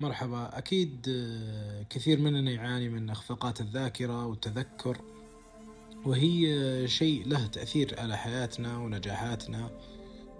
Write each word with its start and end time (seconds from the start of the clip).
مرحبا 0.00 0.58
أكيد 0.58 1.06
آه، 1.08 1.82
كثير 1.90 2.20
مننا 2.20 2.50
يعاني 2.50 2.88
من 2.88 3.10
إخفاقات 3.10 3.60
الذاكرة 3.60 4.26
والتذكر 4.26 4.98
وهي 6.04 6.88
شيء 6.88 7.28
له 7.28 7.46
تأثير 7.46 8.00
على 8.00 8.16
حياتنا 8.16 8.78
ونجاحاتنا 8.78 9.70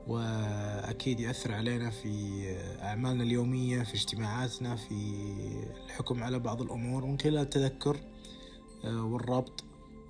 وأكيد 0.06 1.20
يأثر 1.20 1.52
علينا 1.52 1.90
في 1.90 2.42
أعمالنا 2.82 3.22
اليومية 3.22 3.82
في 3.82 3.94
اجتماعاتنا 3.94 4.76
في 4.76 5.24
الحكم 5.86 6.22
على 6.22 6.38
بعض 6.38 6.62
الأمور 6.62 7.04
من 7.04 7.20
خلال 7.20 7.38
التذكر 7.38 8.00
آه، 8.84 9.04
والربط 9.04 9.64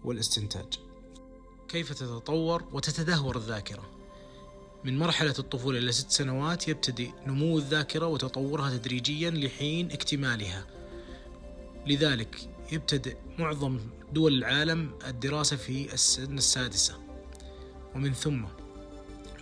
والاستنتاج 0.05 0.79
كيف 1.69 1.93
تتطور 1.93 2.65
وتتدهور 2.73 3.37
الذاكرة؟ 3.37 3.96
من 4.87 4.99
مرحلة 4.99 5.35
الطفولة 5.39 5.79
إلى 5.79 5.93
ست 5.93 6.11
سنوات 6.11 6.69
يبتدئ 6.69 7.11
نمو 7.27 7.59
الذاكرة 7.59 8.07
وتطورها 8.07 8.77
تدريجيا 8.77 9.31
لحين 9.31 9.91
اكتمالها. 9.91 10.67
لذلك 11.87 12.49
يبتدئ 12.73 13.17
معظم 13.39 13.81
دول 14.13 14.39
العالم 14.39 14.91
الدراسة 15.07 15.57
في 15.57 15.95
السن 15.95 16.39
السادسة. 16.39 16.95
ومن 17.95 18.13
ثم 18.13 18.45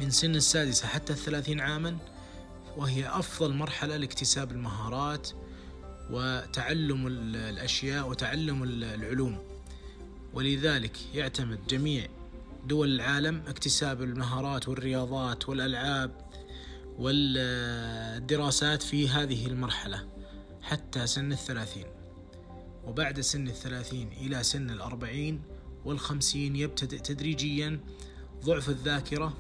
من 0.01 0.11
سن 0.11 0.35
السادسة 0.35 0.87
حتى 0.87 1.13
الثلاثين 1.13 1.61
عاما 1.61 1.99
وهي 2.77 3.09
أفضل 3.09 3.55
مرحلة 3.55 3.97
لاكتساب 3.97 4.53
المهارات 4.53 5.29
وتعلم 6.11 7.07
الأشياء 7.07 8.09
وتعلم 8.09 8.63
العلوم. 8.63 9.39
ولذلك 10.35 10.97
يعتمد 11.15 11.67
جميع 11.67 12.09
دول 12.67 12.95
العالم 12.95 13.43
اكتساب 13.47 14.03
المهارات 14.03 14.69
والرياضات 14.69 15.49
والألعاب 15.49 16.11
والدراسات 16.99 18.83
في 18.83 19.09
هذه 19.09 19.47
المرحلة 19.47 20.09
حتى 20.63 21.07
سن 21.07 21.33
الثلاثين. 21.33 21.87
وبعد 22.85 23.21
سن 23.21 23.49
الثلاثين 23.49 24.09
إلى 24.13 24.43
سن 24.43 24.71
الأربعين 24.71 25.43
والخمسين 25.85 26.57
يبتدئ 26.57 26.99
تدريجيا 26.99 27.81
ضعف 28.45 28.69
الذاكرة 28.69 29.35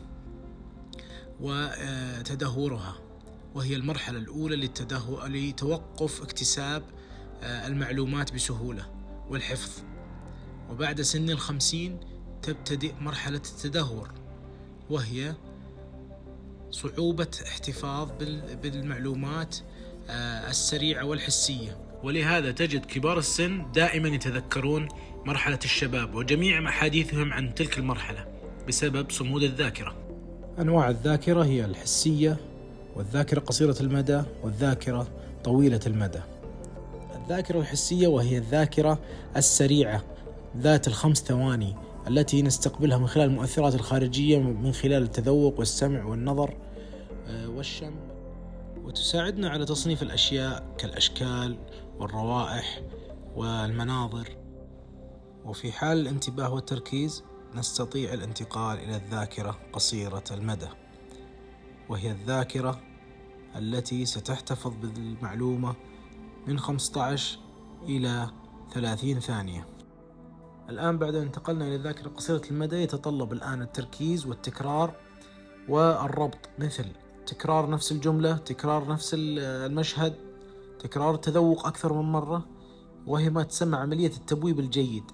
وتدهورها. 1.40 2.98
وهي 3.54 3.76
المرحلة 3.76 4.18
الأولى 4.18 4.70
لتوقف 5.26 6.22
اكتساب 6.22 6.82
المعلومات 7.42 8.34
بسهولة 8.34 8.90
والحفظ. 9.28 9.82
وبعد 10.70 11.00
سن 11.00 11.30
الخمسين 11.30 12.00
تبتدئ 12.44 12.92
مرحلة 13.00 13.36
التدهور 13.36 14.10
وهي 14.90 15.34
صعوبة 16.70 17.30
احتفاظ 17.46 18.08
بالمعلومات 18.62 19.56
آه، 20.10 20.50
السريعة 20.50 21.04
والحسية. 21.04 21.76
ولهذا 22.02 22.50
تجد 22.50 22.84
كبار 22.84 23.18
السن 23.18 23.66
دائما 23.74 24.08
يتذكرون 24.08 24.88
مرحلة 25.24 25.58
الشباب 25.64 26.14
وجميع 26.14 26.68
أحاديثهم 26.68 27.32
عن 27.32 27.54
تلك 27.54 27.78
المرحلة 27.78 28.26
بسبب 28.68 29.10
صمود 29.10 29.42
الذاكرة. 29.42 29.94
أنواع 30.58 30.90
الذاكرة 30.90 31.44
هي 31.44 31.64
الحسية 31.64 32.36
والذاكرة 32.96 33.40
قصيرة 33.40 33.76
المدى 33.80 34.22
والذاكرة 34.42 35.08
طويلة 35.44 35.80
المدى. 35.86 36.20
الذاكرة 37.22 37.60
الحسية 37.60 38.06
وهي 38.06 38.38
الذاكرة 38.38 38.98
السريعة 39.36 40.04
ذات 40.56 40.88
الخمس 40.88 41.22
ثواني 41.22 41.76
التي 42.08 42.42
نستقبلها 42.42 42.98
من 42.98 43.06
خلال 43.06 43.30
المؤثرات 43.30 43.74
الخارجية 43.74 44.38
من 44.38 44.72
خلال 44.72 45.02
التذوق 45.02 45.58
والسمع 45.58 46.04
والنظر 46.04 46.56
آه، 47.26 47.48
والشم. 47.48 47.94
وتساعدنا 48.84 49.48
على 49.48 49.64
تصنيف 49.64 50.02
الأشياء 50.02 50.74
كالأشكال 50.78 51.58
والروائح 51.98 52.82
والمناظر. 53.36 54.36
وفي 55.44 55.72
حال 55.72 56.00
الانتباه 56.00 56.54
والتركيز 56.54 57.24
نستطيع 57.54 58.14
الانتقال 58.14 58.78
إلى 58.78 58.96
الذاكرة 58.96 59.58
قصيرة 59.72 60.24
المدى. 60.30 60.68
وهي 61.88 62.10
الذاكرة 62.10 62.80
التي 63.56 64.04
ستحتفظ 64.04 64.72
بالمعلومة 64.82 65.74
من 66.46 66.58
15 66.58 67.38
إلى 67.88 68.30
30 68.74 69.20
ثانية. 69.20 69.73
الآن 70.70 70.98
بعد 70.98 71.14
أن 71.14 71.22
انتقلنا 71.22 71.66
إلى 71.66 71.74
الذاكرة 71.74 72.08
قصيرة 72.08 72.42
المدى 72.50 72.76
يتطلب 72.76 73.32
الآن 73.32 73.62
التركيز 73.62 74.26
والتكرار 74.26 74.94
والربط. 75.68 76.48
مثل 76.58 76.84
تكرار 77.26 77.70
نفس 77.70 77.92
الجملة 77.92 78.36
تكرار 78.36 78.88
نفس 78.88 79.10
المشهد 79.18 80.14
تكرار 80.78 81.14
التذوق 81.14 81.66
أكثر 81.66 81.92
من 81.92 82.12
مرة 82.12 82.44
وهي 83.06 83.30
ما 83.30 83.42
تسمى 83.42 83.76
عملية 83.76 84.12
التبويب 84.16 84.60
الجيد. 84.60 85.04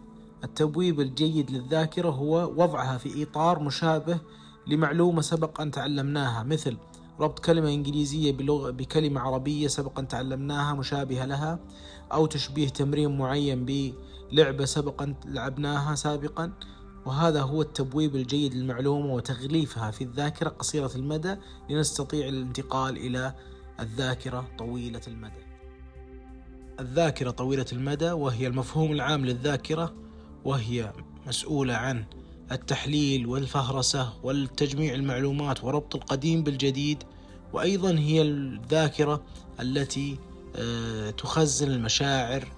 التبويب 0.45 1.01
الجيد 1.01 1.51
للذاكرة 1.51 2.09
هو 2.09 2.53
وضعها 2.57 2.99
في 2.99 3.23
إطار 3.23 3.63
مشابه 3.63 4.19
لمعلومة 4.67 5.21
سبق 5.21 5.61
أن 5.61 5.71
تعلمناها. 5.71 6.43
مثل 6.43 6.77
ربط 7.21 7.39
كلمة 7.39 7.69
إنجليزية 7.69 8.33
بلغة 8.33 8.71
بكلمة 8.71 9.21
عربية 9.21 9.69
سبق 9.69 9.99
أن 9.99 10.09
تعلمناها 10.09 10.75
مشابهة 10.75 11.27
لها. 11.27 11.59
أو 12.13 12.27
تشبيه 12.27 12.69
تمرين 12.69 13.19
معين 13.19 13.65
بلعبة 14.33 14.65
سبق 14.65 15.03
أن 15.03 15.15
لعبناها 15.25 15.95
سابقا 15.95 16.53
وهذا 17.07 17.43
هو 17.43 17.63
التبويب 17.63 18.17
الجيد 18.17 18.55
للمعلومة 18.55 19.15
وتغليفها 19.15 19.91
في 19.91 20.05
الذاكرة 20.05 20.49
قصيرة 20.49 20.91
المدى 20.97 21.37
لنستطيع 21.71 22.29
الانتقال 22.29 22.97
إلى 22.97 23.35
الذاكرة 23.81 24.49
طويلة 24.59 25.01
المدى. 25.09 25.51
الذاكرة 26.81 27.31
طويلة 27.31 27.67
المدى 27.73 28.11
وهي 28.11 28.47
المفهوم 28.47 28.93
العام 28.93 29.27
للذاكرة 29.27 29.95
وهي 30.45 30.93
مسؤولة 31.27 31.75
عن 31.75 32.05
التحليل 32.53 33.27
والفهرسة 33.27 34.13
والتجميع 34.23 34.95
المعلومات 34.95 35.65
وربط 35.65 35.95
القديم 35.95 36.43
بالجديد 36.43 37.03
وأيضا 37.53 37.91
هي 37.99 38.23
الذاكرة 38.23 39.23
التي 39.61 40.19
تخزن 41.17 41.71
المشاعر 41.71 42.49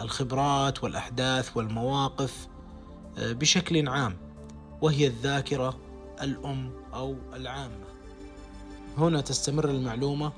والخبرات 0.00 0.84
والأحداث 0.84 1.56
والمواقف 1.56 2.48
آه، 3.18 3.32
بشكل 3.32 3.88
عام 3.88 4.16
وهي 4.82 5.06
الذاكرة 5.06 5.78
الأم 6.22 6.72
أو 6.94 7.16
العامة. 7.34 7.84
هنا 8.98 9.20
تستمر 9.20 9.70
المعلومة 9.70 10.32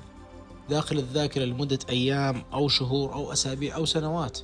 داخل 0.69 0.97
الذاكرة 0.97 1.45
لمدة 1.45 1.79
أيام 1.89 2.43
أو 2.53 2.67
شهور 2.67 3.13
أو 3.13 3.31
أسابيع 3.31 3.75
أو 3.75 3.85
سنوات. 3.85 4.39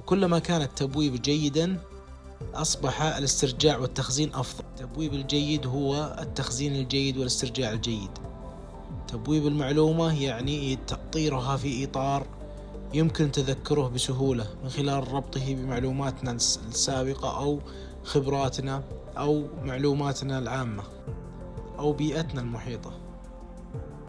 وكلما 0.00 0.38
كان 0.38 0.62
التبويب 0.62 1.22
جيدا 1.22 1.80
أصبح 2.54 3.02
الاسترجاع 3.02 3.78
والتخزين 3.78 4.34
أفضل. 4.34 4.64
التبويب 4.64 5.14
الجيد 5.14 5.66
هو 5.66 6.16
التخزين 6.20 6.76
الجيد 6.76 7.16
والاسترجاع 7.16 7.72
الجيد. 7.72 8.10
تبويب 9.12 9.46
المعلومة 9.46 10.22
يعني 10.22 10.78
تأطيرها 10.86 11.56
في 11.56 11.84
إطار 11.84 12.26
يمكن 12.94 13.32
تذكره 13.32 13.88
بسهولة 13.88 14.46
من 14.62 14.68
خلال 14.68 15.12
ربطه 15.12 15.54
بمعلوماتنا 15.54 16.32
السابقة 16.32 17.38
أو 17.38 17.60
خبراتنا 18.04 18.82
أو 19.18 19.44
معلوماتنا 19.62 20.38
العامة 20.38 20.82
أو 21.78 21.92
بيئتنا 21.92 22.40
المحيطة. 22.40 22.92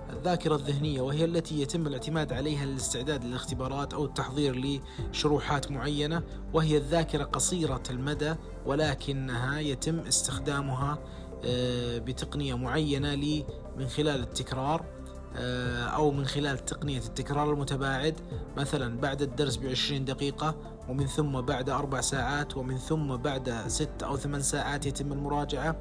الذاكرة 0.10 0.56
الذهنية 0.56 1.02
وهي 1.02 1.26
التي 1.26 1.62
يتم 1.62 1.88
الاعتماد 1.88 2.34
عليها 2.34 2.66
للاستعداد 2.66 3.26
للاختبارات 3.26 3.94
أو 3.94 4.06
التحضير 4.06 4.80
لشروحات 5.12 5.72
معينة 5.72 6.24
وهي 6.54 6.78
الذاكرة 6.78 7.24
قصيرة 7.24 7.84
المدى 7.90 8.36
ولكنها 8.66 9.60
يتم 9.60 10.00
استخدامها 10.00 11.00
بتقنية 12.00 12.58
معينة 12.58 13.44
من 13.78 13.88
خلال 13.88 14.20
التكرار 14.20 14.86
آه، 15.36 15.84
أو 15.84 16.12
من 16.12 16.26
خلال 16.26 16.66
تقنية 16.66 16.98
التكرار 16.98 17.54
المتباعد. 17.54 18.16
مثلا 18.58 18.98
بعد 19.00 19.22
الدرس 19.22 19.56
بعشرين 19.56 20.06
دقيقة 20.06 20.56
ومن 20.90 21.08
ثم 21.08 21.42
بعد 21.42 21.70
أربع 21.70 22.02
ساعات 22.02 22.58
ومن 22.58 22.78
ثم 22.78 23.16
بعد 23.16 23.64
ست 23.68 24.04
أو 24.04 24.18
ثمان 24.18 24.42
ساعات 24.42 24.86
يتم 24.86 25.12
المراجعة 25.12 25.76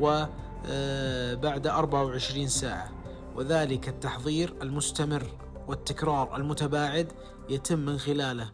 وبعد 0.00 1.66
آه، 1.66 1.78
أربعة 1.78 2.04
وعشرين 2.04 2.48
ساعة. 2.48 2.90
وذلك 3.36 3.88
التحضير 3.88 4.54
المستمر 4.62 5.26
والتكرار 5.68 6.36
المتباعد 6.36 7.12
يتم 7.48 7.78
من 7.78 7.98
خلاله. 7.98 8.50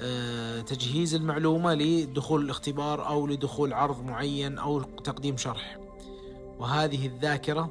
آه، 0.00 0.60
تجهيز 0.60 1.14
المعلومة 1.14 1.74
لدخول 1.74 2.44
الاختبار 2.44 3.06
أو 3.06 3.26
لدخول 3.26 3.72
عرض 3.72 4.02
معين 4.02 4.58
أو 4.58 4.82
تقديم 4.82 5.36
شرح. 5.36 5.79
وهذه 6.60 7.06
الذاكرة 7.06 7.70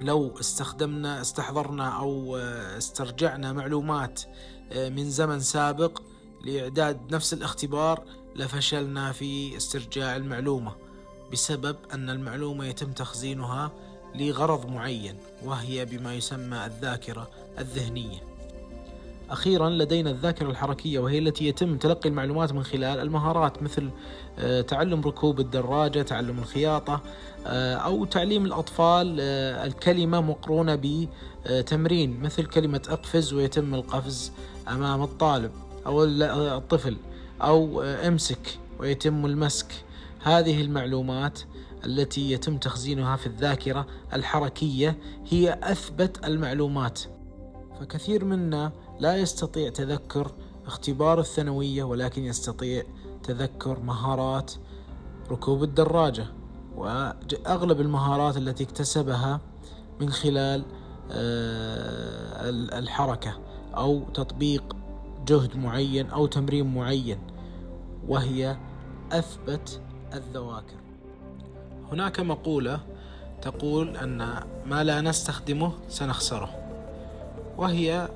لو 0.00 0.34
استخدمنا 0.40 1.20
استحضرنا 1.20 1.88
أو 1.88 2.36
آه، 2.36 2.78
استرجعنا 2.78 3.52
معلومات 3.52 4.22
آه، 4.72 4.88
من 4.88 5.10
زمن 5.10 5.40
سابق 5.40 6.02
لإعداد 6.44 7.14
نفس 7.14 7.32
الاختبار 7.32 8.04
لفشلنا 8.36 9.12
في 9.12 9.56
استرجاع 9.56 10.16
المعلومة 10.16 10.76
بسبب 11.32 11.76
أن 11.92 12.10
المعلومة 12.10 12.64
يتم 12.64 12.92
تخزينها 12.92 13.72
لغرض 14.14 14.66
معين 14.66 15.18
وهي 15.44 15.84
بما 15.84 16.14
يسمى 16.14 16.66
الذاكرة 16.66 17.30
الذهنية. 17.58 18.32
أخيرا 19.30 19.70
لدينا 19.70 20.10
الذاكرة 20.10 20.50
الحركية 20.50 20.98
وهي 20.98 21.18
التي 21.18 21.46
يتم 21.46 21.76
تلقي 21.76 22.08
المعلومات 22.08 22.52
من 22.52 22.62
خلال 22.62 23.00
المهارات 23.00 23.62
مثل 23.62 23.90
آه، 24.38 24.60
تعلم 24.60 25.00
ركوب 25.00 25.40
الدراجة، 25.40 26.02
تعلم 26.02 26.38
الخياطة 26.38 27.00
آه، 27.46 27.74
أو 27.74 28.04
تعليم 28.04 28.44
الأطفال 28.44 29.16
آه، 29.20 29.66
الكلمة 29.66 30.20
مقرونة 30.20 30.78
بتمرين 31.46 32.20
مثل 32.20 32.46
كلمة 32.46 32.82
اقفز 32.88 33.32
ويتم 33.32 33.74
القفز 33.74 34.32
أمام 34.68 35.02
الطالب 35.02 35.50
أو 35.86 36.04
الطفل 36.04 36.96
أو 37.42 37.82
امسك 37.82 38.58
ويتم 38.78 39.26
المسك. 39.26 39.66
هذه 40.22 40.60
المعلومات 40.60 41.40
التي 41.84 42.32
يتم 42.32 42.56
تخزينها 42.56 43.16
في 43.16 43.26
الذاكرة 43.26 43.86
الحركية 44.12 44.98
هي 45.28 45.58
أثبت 45.62 46.24
المعلومات. 46.24 47.00
فكثير 47.80 48.24
منا 48.24 48.72
لا 49.00 49.16
يستطيع 49.16 49.70
تذكر 49.70 50.32
اختبار 50.66 51.20
الثانوية 51.20 51.84
ولكن 51.84 52.24
يستطيع 52.24 52.82
تذكر 53.22 53.80
مهارات 53.80 54.52
ركوب 55.30 55.62
الدراجة. 55.62 56.26
وأغلب 56.76 57.80
المهارات 57.80 58.36
التي 58.36 58.64
اكتسبها 58.64 59.40
من 60.00 60.10
خلال 60.10 60.64
آه، 61.10 62.50
الحركة 62.78 63.38
أو 63.74 64.02
تطبيق 64.14 64.76
جهد 65.26 65.56
معين 65.56 66.10
أو 66.10 66.26
تمرين 66.26 66.74
معين 66.74 67.18
وهي 68.08 68.56
أثبت 69.12 69.80
الذواكر. 70.14 70.76
هناك 71.92 72.20
مقولة 72.20 72.80
تقول 73.42 73.96
أن 73.96 74.44
ما 74.66 74.84
لا 74.84 75.00
نستخدمه 75.00 75.72
سنخسره 75.88 76.50
وهي 77.58 78.08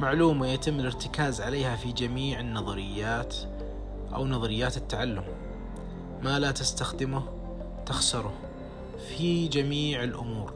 معلومة 0.00 0.46
يتم 0.46 0.80
الارتكاز 0.80 1.40
عليها 1.40 1.76
في 1.76 1.92
جميع 1.92 2.40
النظريات 2.40 3.36
أو 4.14 4.26
نظريات 4.26 4.76
التعلم. 4.76 5.24
ما 6.22 6.38
لا 6.38 6.50
تستخدمه 6.50 7.22
تخسره 7.86 8.32
في 9.08 9.48
جميع 9.48 10.04
الأمور 10.04 10.52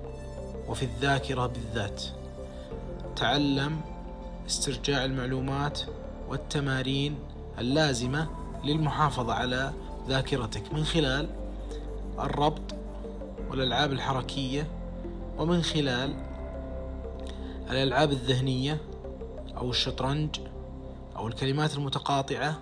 وفي 0.69 0.85
الذاكرة 0.85 1.47
بالذات. 1.47 2.03
تعلم 3.17 3.81
استرجاع 4.47 5.05
المعلومات 5.05 5.81
والتمارين 6.29 7.19
اللازمة 7.59 8.29
للمحافظة 8.65 9.33
على 9.33 9.73
ذاكرتك 10.09 10.73
من 10.73 10.85
خلال 10.85 11.29
الربط 12.19 12.75
والألعاب 13.51 13.93
الحركية 13.93 14.67
ومن 15.39 15.63
خلال 15.63 16.15
الألعاب 17.71 18.13
الذهنية 18.13 18.92
أو 19.57 19.71
الشطرنج 19.71 20.41
أو 21.17 21.29
الكلمات 21.29 21.75
المتقاطعة 21.75 22.61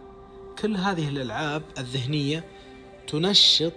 كل 0.58 0.76
هذه 0.76 1.08
الألعاب 1.08 1.62
الذهنية 1.78 2.44
تنشط 3.06 3.72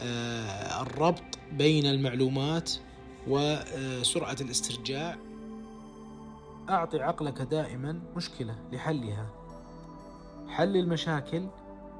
آه، 0.00 0.82
الربط 0.82 1.38
بين 1.52 1.86
المعلومات 1.86 2.72
وسرعة 3.28 4.36
الاسترجاع. 4.40 5.16
أعطي 6.68 7.02
عقلك 7.02 7.42
دائما 7.42 8.00
مشكلة 8.16 8.56
لحلها. 8.72 9.26
حل 10.48 10.76
المشاكل 10.76 11.46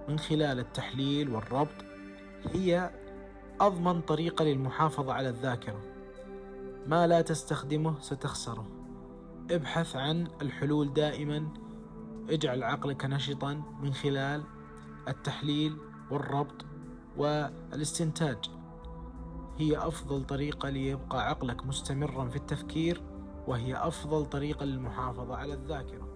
من 0.09 0.19
خلال 0.19 0.59
التحليل 0.59 1.29
والربط 1.29 1.85
هي 2.53 2.91
أضمن 3.61 4.01
طريقة 4.01 4.45
للمحافظة 4.45 5.13
على 5.13 5.29
الذاكرة. 5.29 5.81
ما 6.87 7.07
لا 7.07 7.21
تستخدمه 7.21 8.01
ستخسره. 8.01 8.67
ابحث 9.51 9.97
عن 9.97 10.29
الحلول 10.43 10.93
دائما 10.93 11.49
اجعل 12.31 12.63
عقلك 12.63 13.05
نشطا 13.05 13.63
من 13.83 13.95
خلال 13.95 14.43
التحليل 15.09 15.77
والربط 16.11 16.65
والاستنتاج. 17.17 18.37
هي 19.59 19.79
أفضل 19.79 20.25
طريقة 20.25 20.69
ليبقى 20.69 21.29
عقلك 21.29 21.67
مستمرا 21.67 22.29
في 22.29 22.37
التفكير 22.37 23.03
وهي 23.47 23.75
أفضل 23.77 24.27
طريقة 24.27 24.65
للمحافظة 24.65 25.37
على 25.37 25.55
الذاكرة. 25.55 26.09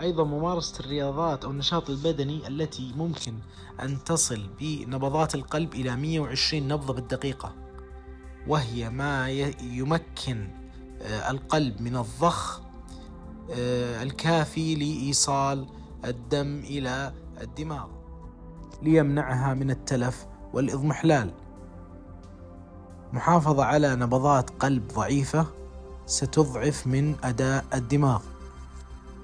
أيضا 0.00 0.24
ممارسة 0.24 0.80
الرياضات 0.80 1.44
أو 1.44 1.50
النشاط 1.50 1.90
البدني 1.90 2.48
التي 2.48 2.92
ممكن 2.96 3.34
أن 3.82 4.04
تصل 4.04 4.40
بنبضات 4.60 5.34
القلب 5.34 5.74
إلى 5.74 5.96
120 5.96 6.68
نبضة 6.68 6.94
بالدقيقة 6.94 7.54
وهي 8.46 8.90
ما 8.90 9.30
يمكن 9.62 10.57
القلب 11.02 11.80
من 11.80 11.96
الضخ 11.96 12.60
آه، 13.50 14.02
الكافي 14.02 14.74
لإيصال 14.74 15.66
الدم 16.04 16.58
إلى 16.64 17.12
الدماغ 17.40 17.86
ليمنعها 18.82 19.54
من 19.54 19.70
التلف 19.70 20.26
والإضمحلال. 20.52 21.30
محافظة 23.12 23.64
على 23.64 23.96
نبضات 23.96 24.50
قلب 24.50 24.88
ضعيفة 24.88 25.46
ستضعف 26.06 26.86
من 26.86 27.16
أداء 27.24 27.64
الدماغ. 27.74 28.22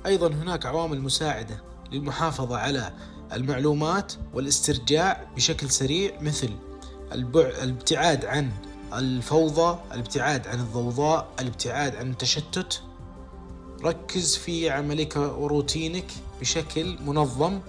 أيضا 0.06 0.29
هناك 0.29 0.67
عوامل 0.67 1.00
مساعدة 1.00 1.62
للمحافظة 1.93 2.56
على 2.56 2.93
المعلومات 3.32 4.12
والاسترجاع 4.35 5.26
بشكل 5.37 5.71
سريع 5.71 6.21
مثل 6.21 6.50
الابتعاد 7.12 8.25
عن 8.25 8.50
الفوضى 8.99 9.79
الابتعاد 9.93 10.49
عن 10.49 10.61
الضوضاء 10.61 11.26
الابتعاد 11.41 11.96
عن 11.96 12.11
التشتت. 12.11 12.81
ركز 13.85 14.37
في 14.37 14.70
عملك 14.70 15.17
وروتينك 15.17 16.05
بشكل 16.41 16.96
منظم. 17.06 17.61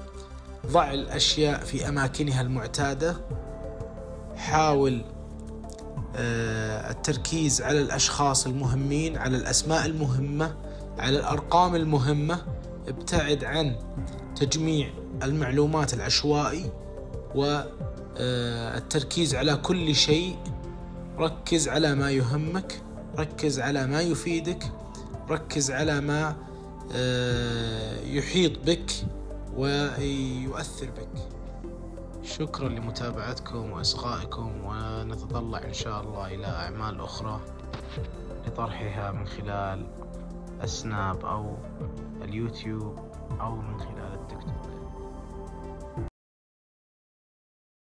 ضع 0.68 0.94
الأشياء 0.94 1.60
في 1.60 1.90
أماكنها 1.90 2.42
المعتادة. 2.42 3.18
حاول 4.36 5.06
آه، 6.16 6.92
التركيز 6.92 7.62
على 7.62 7.82
الأشخاص 7.82 8.46
المهمين 8.46 9.18
على 9.18 9.38
الأسماء 9.38 9.86
المهمة 9.86 10.56
على 10.98 11.20
الأرقام 11.20 11.76
المهمة. 11.76 12.42
ابتعد 12.88 13.44
عن 13.44 13.76
تجميع 14.36 14.90
المعلومات 15.24 15.94
العشوائي 15.94 16.72
والتركيز 17.36 19.36
على 19.36 19.56
كل 19.56 19.96
شيء. 19.96 20.38
ركز 21.20 21.70
على 21.70 21.96
ما 21.96 22.12
يهمك 22.12 22.82
ركز 23.20 23.60
على 23.60 23.88
ما 23.88 24.02
يفيدك 24.02 24.64
ركز 25.30 25.72
على 25.72 26.02
ما 26.02 26.36
آه، 26.94 28.02
يحيط 28.02 28.52
بك 28.66 28.92
ويؤثر 29.56 30.86
بك. 30.92 31.10
شكرا 32.24 32.70
لمتابعتكم 32.70 33.72
وإصغائكم 33.72 34.52
ونتطلع 34.66 35.64
إن 35.64 35.74
شاء 35.74 36.02
الله 36.02 36.28
إلى 36.36 36.46
أعمال 36.48 37.02
أخرى 37.02 37.40
لطرحها 38.48 39.12
من 39.12 39.28
خلال 39.28 39.88
السناب 40.64 41.26
أو 41.26 41.58
اليوتيوب 42.22 43.00
أو 43.42 43.56
من 43.56 43.80
خلال 43.80 44.15